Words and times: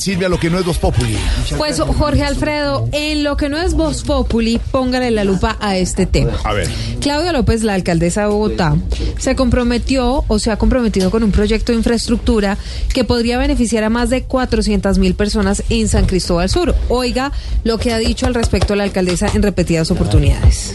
Silvia, 0.00 0.28
lo 0.28 0.40
que 0.40 0.48
no 0.48 0.58
es 0.58 0.64
Voz 0.64 0.78
Populi. 0.78 1.16
Pues 1.58 1.78
Jorge 1.78 2.22
Alfredo, 2.22 2.88
en 2.92 3.22
lo 3.22 3.36
que 3.36 3.48
no 3.48 3.58
es 3.58 3.74
Voz 3.74 4.02
Populi, 4.02 4.58
póngale 4.70 5.10
la 5.10 5.24
lupa 5.24 5.56
a 5.60 5.76
este 5.76 6.06
tema. 6.06 6.32
A 6.44 6.54
ver. 6.54 6.68
Claudia 7.00 7.32
López, 7.32 7.62
la 7.62 7.74
alcaldesa 7.74 8.22
de 8.22 8.28
Bogotá, 8.28 8.76
se 9.18 9.36
comprometió 9.36 10.24
o 10.26 10.38
se 10.38 10.50
ha 10.50 10.56
comprometido 10.56 11.10
con 11.10 11.22
un 11.22 11.32
proyecto 11.32 11.72
de 11.72 11.78
infraestructura 11.78 12.56
que 12.94 13.04
podría 13.04 13.36
beneficiar 13.38 13.84
a 13.84 13.90
más 13.90 14.08
de 14.08 14.22
400 14.22 14.98
mil 14.98 15.14
personas 15.14 15.62
en 15.68 15.86
San 15.88 16.06
Cristóbal 16.06 16.48
Sur. 16.48 16.74
Oiga 16.88 17.32
lo 17.64 17.78
que 17.78 17.92
ha 17.92 17.98
dicho 17.98 18.26
al 18.26 18.34
respecto 18.34 18.74
la 18.74 18.84
alcaldesa 18.84 19.30
en 19.34 19.42
repetidas 19.42 19.90
oportunidades 19.90 20.74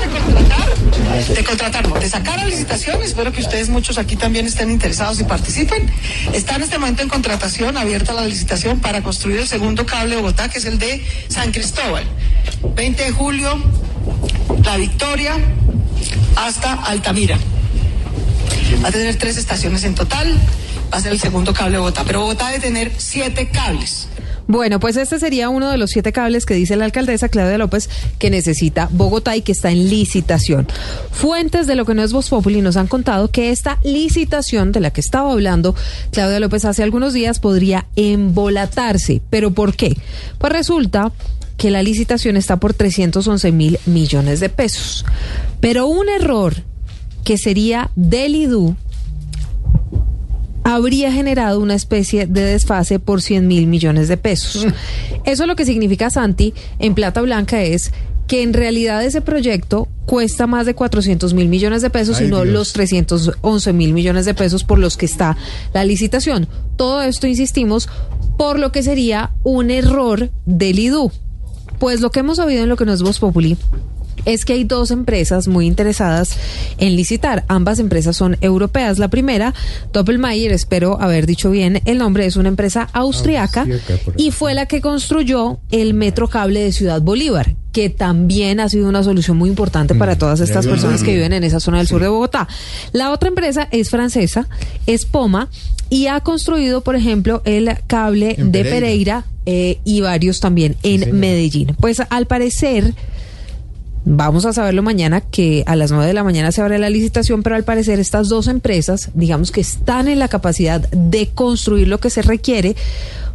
de 0.00 0.08
contratar, 0.08 0.69
de 2.00 2.08
sacar 2.08 2.38
a 2.38 2.44
licitación. 2.44 3.02
Espero 3.02 3.32
que 3.32 3.40
ustedes 3.40 3.68
muchos 3.68 3.98
aquí 3.98 4.16
también 4.16 4.46
estén 4.46 4.70
interesados 4.70 5.20
y 5.20 5.24
participen. 5.24 5.90
Está 6.32 6.56
en 6.56 6.62
este 6.62 6.78
momento 6.78 7.02
en 7.02 7.08
contratación, 7.08 7.76
abierta 7.76 8.12
la 8.12 8.24
licitación 8.24 8.80
para 8.80 9.02
construir 9.02 9.38
el 9.38 9.48
segundo 9.48 9.84
cable 9.86 10.16
de 10.16 10.20
Bogotá, 10.22 10.48
que 10.48 10.58
es 10.58 10.64
el 10.64 10.78
de 10.78 11.04
San 11.28 11.52
Cristóbal. 11.52 12.04
20 12.74 13.02
de 13.02 13.10
julio, 13.12 13.62
La 14.64 14.76
Victoria 14.76 15.36
hasta 16.36 16.72
Altamira. 16.72 17.38
Va 18.82 18.88
a 18.88 18.92
tener 18.92 19.16
tres 19.16 19.36
estaciones 19.36 19.84
en 19.84 19.94
total. 19.94 20.38
Va 20.92 20.98
a 20.98 21.00
ser 21.00 21.12
el 21.12 21.20
segundo 21.20 21.52
cable 21.52 21.72
de 21.72 21.78
Bogotá. 21.78 22.04
Pero 22.04 22.20
Bogotá 22.20 22.48
debe 22.48 22.60
tener 22.60 22.92
siete 22.96 23.48
cables. 23.48 24.06
Bueno, 24.50 24.80
pues 24.80 24.96
este 24.96 25.20
sería 25.20 25.48
uno 25.48 25.70
de 25.70 25.78
los 25.78 25.90
siete 25.90 26.10
cables 26.10 26.44
que 26.44 26.54
dice 26.54 26.74
la 26.74 26.84
alcaldesa 26.84 27.28
Claudia 27.28 27.56
López 27.56 27.88
que 28.18 28.30
necesita 28.30 28.88
Bogotá 28.90 29.36
y 29.36 29.42
que 29.42 29.52
está 29.52 29.70
en 29.70 29.88
licitación. 29.88 30.66
Fuentes 31.12 31.68
de 31.68 31.76
lo 31.76 31.84
que 31.84 31.94
no 31.94 32.02
es 32.02 32.12
Voz 32.12 32.30
Populi 32.30 32.60
nos 32.60 32.76
han 32.76 32.88
contado 32.88 33.30
que 33.30 33.50
esta 33.50 33.78
licitación 33.84 34.72
de 34.72 34.80
la 34.80 34.92
que 34.92 35.02
estaba 35.02 35.30
hablando 35.30 35.76
Claudia 36.10 36.40
López 36.40 36.64
hace 36.64 36.82
algunos 36.82 37.12
días 37.12 37.38
podría 37.38 37.86
embolatarse. 37.94 39.22
¿Pero 39.30 39.52
por 39.52 39.76
qué? 39.76 39.96
Pues 40.38 40.52
resulta 40.52 41.12
que 41.56 41.70
la 41.70 41.84
licitación 41.84 42.36
está 42.36 42.56
por 42.56 42.74
311 42.74 43.52
mil 43.52 43.78
millones 43.86 44.40
de 44.40 44.48
pesos. 44.48 45.04
Pero 45.60 45.86
un 45.86 46.08
error 46.08 46.56
que 47.22 47.38
sería 47.38 47.92
del 47.94 48.34
IDU 48.34 48.74
habría 50.74 51.12
generado 51.12 51.60
una 51.60 51.74
especie 51.74 52.26
de 52.26 52.44
desfase 52.44 52.98
por 52.98 53.22
100 53.22 53.46
mil 53.46 53.66
millones 53.66 54.08
de 54.08 54.16
pesos. 54.16 54.66
Eso 55.24 55.46
lo 55.46 55.56
que 55.56 55.64
significa, 55.64 56.10
Santi, 56.10 56.54
en 56.78 56.94
plata 56.94 57.20
blanca 57.20 57.62
es 57.62 57.92
que 58.26 58.42
en 58.42 58.52
realidad 58.52 59.04
ese 59.04 59.20
proyecto 59.20 59.88
cuesta 60.06 60.46
más 60.46 60.64
de 60.64 60.74
400 60.74 61.34
mil 61.34 61.48
millones 61.48 61.82
de 61.82 61.90
pesos, 61.90 62.20
y 62.20 62.28
no 62.28 62.44
los 62.44 62.72
311 62.72 63.72
mil 63.72 63.92
millones 63.92 64.24
de 64.24 64.34
pesos 64.34 64.62
por 64.62 64.78
los 64.78 64.96
que 64.96 65.06
está 65.06 65.36
la 65.74 65.84
licitación. 65.84 66.46
Todo 66.76 67.02
esto, 67.02 67.26
insistimos, 67.26 67.88
por 68.38 68.58
lo 68.58 68.70
que 68.70 68.84
sería 68.84 69.32
un 69.42 69.70
error 69.70 70.30
del 70.46 70.78
IDU. 70.78 71.10
Pues 71.80 72.00
lo 72.00 72.10
que 72.10 72.20
hemos 72.20 72.36
sabido 72.36 72.62
en 72.62 72.68
lo 72.68 72.76
que 72.76 72.84
no 72.84 72.92
es 72.92 73.02
Voz 73.02 73.18
Populi 73.18 73.56
es 74.24 74.44
que 74.44 74.54
hay 74.54 74.64
dos 74.64 74.90
empresas 74.90 75.48
muy 75.48 75.66
interesadas 75.66 76.36
en 76.78 76.96
licitar. 76.96 77.44
Ambas 77.48 77.78
empresas 77.78 78.16
son 78.16 78.36
europeas. 78.40 78.98
La 78.98 79.08
primera, 79.08 79.54
Doppelmayr, 79.92 80.52
espero 80.52 81.00
haber 81.00 81.26
dicho 81.26 81.50
bien 81.50 81.80
el 81.84 81.98
nombre, 81.98 82.26
es 82.26 82.36
una 82.36 82.48
empresa 82.48 82.88
austriaca 82.92 83.66
y 84.16 84.30
fue 84.30 84.54
la 84.54 84.66
que 84.66 84.80
construyó 84.80 85.58
el 85.70 85.94
metro 85.94 86.28
cable 86.28 86.60
de 86.60 86.72
Ciudad 86.72 87.00
Bolívar, 87.00 87.54
que 87.72 87.90
también 87.90 88.60
ha 88.60 88.68
sido 88.68 88.88
una 88.88 89.02
solución 89.02 89.36
muy 89.36 89.48
importante 89.50 89.94
para 89.94 90.14
mm, 90.14 90.18
todas 90.18 90.40
estas 90.40 90.66
personas 90.66 91.02
que 91.02 91.14
viven 91.14 91.32
en 91.32 91.44
esa 91.44 91.60
zona 91.60 91.78
del 91.78 91.86
sur 91.86 92.00
de 92.00 92.08
Bogotá. 92.08 92.48
La 92.92 93.10
otra 93.12 93.28
empresa 93.28 93.68
es 93.70 93.90
francesa, 93.90 94.48
es 94.86 95.04
Poma, 95.04 95.48
y 95.88 96.06
ha 96.06 96.20
construido, 96.20 96.82
por 96.82 96.96
ejemplo, 96.96 97.42
el 97.44 97.68
cable 97.86 98.36
de 98.38 98.64
Pereira, 98.64 99.24
eh, 99.46 99.80
y 99.84 100.00
varios 100.00 100.38
también 100.38 100.76
en 100.82 101.18
Medellín. 101.18 101.74
Pues 101.80 102.00
al 102.10 102.26
parecer 102.26 102.94
Vamos 104.12 104.44
a 104.44 104.52
saberlo 104.52 104.82
mañana 104.82 105.20
que 105.20 105.62
a 105.66 105.76
las 105.76 105.92
9 105.92 106.04
de 106.04 106.14
la 106.14 106.24
mañana 106.24 106.50
se 106.50 106.60
abre 106.60 106.80
la 106.80 106.90
licitación, 106.90 107.44
pero 107.44 107.54
al 107.54 107.62
parecer 107.62 108.00
estas 108.00 108.28
dos 108.28 108.48
empresas, 108.48 109.10
digamos 109.14 109.52
que 109.52 109.60
están 109.60 110.08
en 110.08 110.18
la 110.18 110.26
capacidad 110.26 110.80
de 110.90 111.28
construir 111.28 111.86
lo 111.86 112.00
que 112.00 112.10
se 112.10 112.20
requiere, 112.20 112.74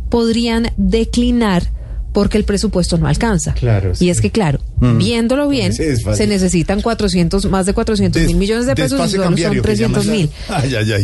podrían 0.09 0.74
declinar 0.75 1.63
porque 2.12 2.38
el 2.38 2.44
presupuesto 2.44 2.97
no 2.97 3.08
alcanza. 3.08 3.53
Claro. 3.53 3.94
Y 4.02 4.09
es 4.09 4.19
que, 4.19 4.31
claro, 4.31 4.59
mm. 4.81 4.97
viéndolo 4.97 5.47
bien, 5.47 5.72
se 5.72 6.28
necesitan 6.28 6.81
400, 6.81 7.46
más 7.46 7.66
de 7.66 7.74
400 7.74 8.24
mil 8.24 8.36
millones 8.36 8.66
de 8.66 8.75
pesos 8.75 9.00
y 9.07 9.12
solo 9.12 9.38
son 9.38 9.62
300 9.62 10.06
mil. 10.07 10.30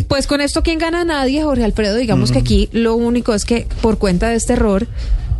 Pues 0.06 0.26
con 0.26 0.42
esto, 0.42 0.62
¿quién 0.62 0.78
gana? 0.78 1.02
Nadie, 1.02 1.42
Jorge 1.42 1.64
Alfredo. 1.64 1.96
Digamos 1.96 2.30
que 2.30 2.40
aquí 2.40 2.68
lo 2.72 2.94
único 2.94 3.32
es 3.32 3.46
que 3.46 3.66
por 3.80 3.96
cuenta 3.96 4.28
de 4.28 4.36
este 4.36 4.52
error, 4.52 4.86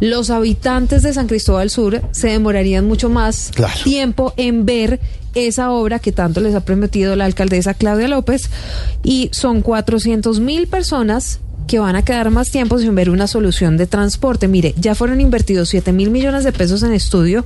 los 0.02 0.30
habitantes 0.30 1.04
de 1.04 1.12
San 1.12 1.28
Cristóbal 1.28 1.70
Sur 1.70 2.02
se 2.10 2.26
demorarían 2.26 2.84
mucho 2.88 3.08
más 3.08 3.52
tiempo 3.84 4.34
en 4.36 4.66
ver 4.66 4.98
esa 5.36 5.70
obra 5.70 6.00
que 6.00 6.10
tanto 6.10 6.40
les 6.40 6.56
ha 6.56 6.64
prometido 6.64 7.14
la 7.14 7.24
alcaldesa 7.24 7.74
Claudia 7.74 8.08
López 8.08 8.50
y 9.04 9.28
son 9.30 9.62
400 9.62 10.40
mil 10.40 10.66
personas 10.66 11.38
que 11.66 11.78
van 11.78 11.96
a 11.96 12.04
quedar 12.04 12.30
más 12.30 12.50
tiempo 12.50 12.78
sin 12.78 12.94
ver 12.94 13.10
una 13.10 13.26
solución 13.26 13.76
de 13.76 13.86
transporte. 13.86 14.48
Mire, 14.48 14.74
ya 14.76 14.94
fueron 14.94 15.20
invertidos 15.20 15.68
7 15.70 15.92
mil 15.92 16.10
millones 16.10 16.44
de 16.44 16.52
pesos 16.52 16.82
en 16.82 16.92
estudio, 16.92 17.44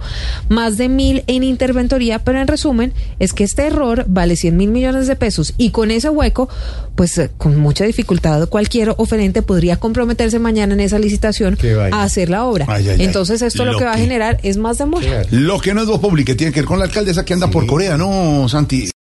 más 0.49 0.77
de 0.77 0.89
mil 0.89 1.25
en 1.27 1.43
interventoría, 1.43 2.19
pero 2.21 2.41
en 2.41 2.47
resumen 2.47 2.93
es 3.19 3.33
que 3.33 3.45
este 3.45 3.67
error 3.67 4.05
vale 4.09 4.37
100 4.37 4.57
mil 4.57 4.71
millones 4.71 5.07
de 5.07 5.17
pesos 5.17 5.55
y 5.57 5.71
con 5.71 5.91
ese 5.91 6.09
hueco, 6.09 6.49
pues 6.95 7.17
eh, 7.19 7.31
con 7.37 7.57
mucha 7.57 7.85
dificultad 7.85 8.49
cualquier 8.49 8.95
oferente 8.97 9.43
podría 9.43 9.77
comprometerse 9.77 10.39
mañana 10.39 10.75
en 10.75 10.81
esa 10.81 10.99
licitación 10.99 11.59
a 11.93 12.03
hacer 12.03 12.31
la 12.31 12.45
obra. 12.45 12.67
Entonces 12.99 13.43
esto 13.43 13.65
lo, 13.65 13.79
que 13.79 13.85
va 13.85 13.93
a 13.93 13.99
generar 13.99 14.39
es 14.43 14.57
más 14.57 14.79
demora. 14.79 15.23
Lo 15.31 15.61
que 15.61 15.75
no 15.75 15.83
es 15.83 15.87
voz 15.87 16.01
pública 16.01 16.35
tiene 16.35 16.53
que 16.53 16.61
ver 16.61 16.67
con 16.67 16.79
la 16.79 16.87
alcaldesa 16.87 17.25
que 17.25 17.35
anda 17.35 17.51
por 17.51 17.67
Corea, 17.67 17.97
¿no, 17.97 18.49
Santi? 18.49 18.91